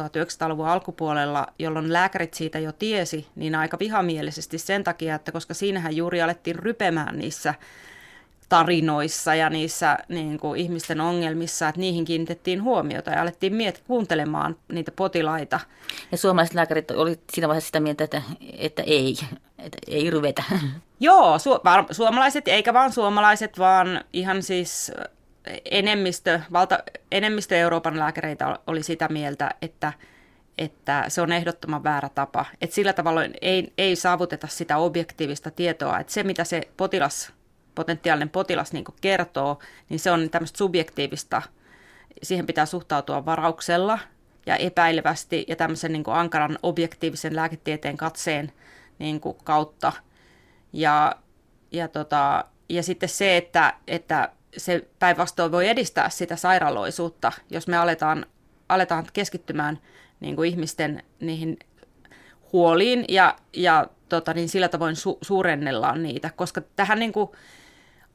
[0.00, 5.96] 1900-luvun alkupuolella, jolloin lääkärit siitä jo tiesi, niin aika vihamielisesti sen takia, että koska siinähän
[5.96, 7.54] juuri alettiin rypemään niissä
[8.48, 14.56] tarinoissa ja niissä niin kuin ihmisten ongelmissa, että niihin kiinnitettiin huomiota ja alettiin miet- kuuntelemaan
[14.72, 15.60] niitä potilaita.
[16.12, 18.22] Ja suomalaiset lääkärit oli siinä vaiheessa sitä mieltä, että,
[18.58, 19.16] että ei,
[19.58, 20.42] että ei ryvetä.
[21.00, 24.92] Joo, su- suomalaiset, eikä vaan suomalaiset, vaan ihan siis
[25.64, 26.78] enemmistö, valta,
[27.12, 29.92] enemmistö Euroopan lääkäreitä oli sitä mieltä, että,
[30.58, 32.44] että se on ehdottoman väärä tapa.
[32.60, 37.32] Että sillä tavalla ei, ei saavuteta sitä objektiivista tietoa, että se mitä se potilas,
[37.76, 39.58] potentiaalinen potilas niin kertoo,
[39.88, 41.42] niin se on tämmöistä subjektiivista.
[42.22, 43.98] Siihen pitää suhtautua varauksella
[44.46, 48.52] ja epäilevästi ja tämmöisen niin ankaran objektiivisen lääketieteen katseen
[48.98, 49.92] niin kautta.
[50.72, 51.16] Ja,
[51.72, 57.76] ja, tota, ja sitten se, että, että se päinvastoin voi edistää sitä sairaaloisuutta, jos me
[57.76, 58.26] aletaan,
[58.68, 59.78] aletaan keskittymään
[60.20, 61.58] niin kuin ihmisten niihin
[62.52, 67.30] huoliin ja, ja tota, niin sillä tavoin su- suurennellaan niitä, koska tähän niin kuin,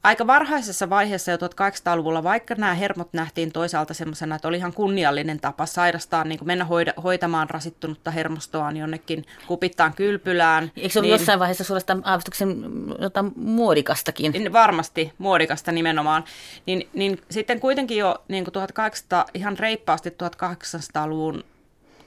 [0.03, 5.39] aika varhaisessa vaiheessa jo 1800-luvulla, vaikka nämä hermot nähtiin toisaalta semmoisena, että oli ihan kunniallinen
[5.39, 10.71] tapa sairastaa, niin kuin mennä hoida, hoitamaan rasittunutta hermostoaan jonnekin kupittaan kylpylään.
[10.75, 12.63] Eikö se ollut niin, jossain vaiheessa suorastaan aavistuksen
[12.99, 14.31] jotain muodikastakin?
[14.31, 16.23] Niin varmasti, muodikasta nimenomaan.
[16.65, 21.43] Niin, niin sitten kuitenkin jo niin kuin 1800, ihan reippaasti 1800-luvun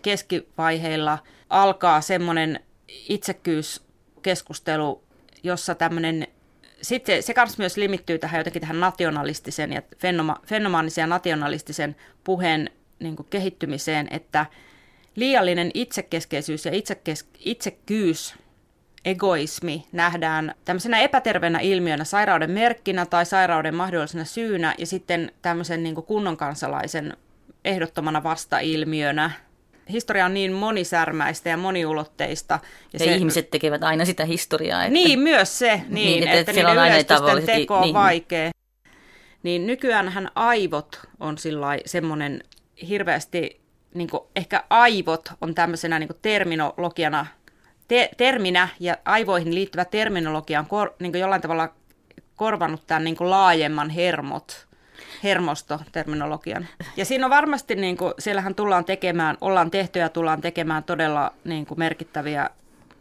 [0.03, 1.19] keskivaiheilla
[1.51, 2.61] alkaa semmoinen
[3.09, 5.03] itsekyyskeskustelu,
[5.43, 6.27] jossa tämmöinen
[6.85, 12.71] sitten se kanssa myös limittyy tähän jotenkin tähän nationalistisen ja fenoma, fenomaanisen ja nationalistisen puheen
[12.99, 14.47] niin kuin kehittymiseen, että
[15.17, 18.35] liiallinen itsekeskeisyys ja itsekes, itsekkyys,
[19.05, 25.95] egoismi nähdään tämmöisenä epäterveenä ilmiönä, sairauden merkkinä tai sairauden mahdollisena syynä ja sitten tämmöisen niin
[25.95, 27.17] kuin kunnon kansalaisen
[27.65, 29.31] ehdottomana vastailmiönä
[29.91, 32.55] historia on niin monisärmäistä ja moniulotteista.
[32.65, 34.85] Ja, ja se, ihmiset tekevät aina sitä historiaa.
[34.85, 37.95] Että, niin, myös se, niin, niin että, että niiden yleistysten teko on niin.
[37.95, 38.51] vaikea.
[39.43, 41.37] Niin nykyäänhän aivot on
[41.87, 42.45] semmoinen
[42.89, 43.61] hirveästi,
[43.95, 47.27] niin ehkä aivot on tämmöisenä niin terminologiana,
[47.89, 51.69] te, terminä ja aivoihin liittyvä terminologia on kor, niin jollain tavalla
[52.37, 54.67] korvannut tämän niin laajemman hermot
[55.25, 56.69] hermostoterminologian.
[56.97, 61.33] Ja siinä on varmasti, niin kuin, siellähän tullaan tekemään, ollaan tehty ja tullaan tekemään todella
[61.45, 62.51] niin kuin merkittäviä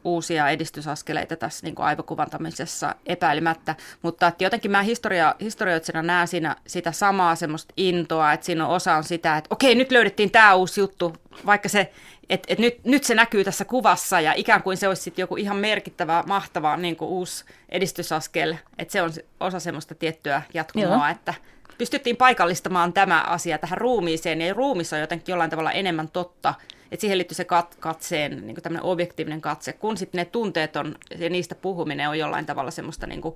[0.04, 6.56] uusia edistysaskeleita tässä niin kuin aivokuvantamisessa epäilemättä, mutta että jotenkin mä historia, historioitsena näen siinä
[6.68, 10.54] sitä samaa semmoista intoa, että siinä on osa on sitä, että okei, nyt löydettiin tämä
[10.54, 11.16] uusi juttu,
[11.46, 11.92] vaikka se,
[12.30, 15.36] että, että nyt, nyt se näkyy tässä kuvassa ja ikään kuin se olisi sitten joku
[15.36, 21.08] ihan merkittävä, mahtava niin kuin uusi edistysaskel, että se on osa semmoista tiettyä jatkumoa, Joo.
[21.08, 21.34] että
[21.78, 26.54] pystyttiin paikallistamaan tämä asia tähän ruumiiseen, ja ruumissa on jotenkin jollain tavalla enemmän totta,
[26.92, 30.96] että siihen liittyy se kat- katseen, niin tämmöinen objektiivinen katse, kun sitten ne tunteet on,
[31.18, 33.36] ja niistä puhuminen on jollain tavalla semmoista niin kuin,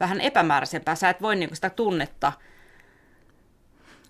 [0.00, 0.94] vähän epämääräisempää.
[0.94, 2.32] Sä et voi niin kuin sitä tunnetta,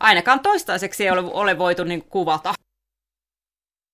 [0.01, 2.55] ainakaan toistaiseksi ei ole, ole voitu niin kuin, kuvata.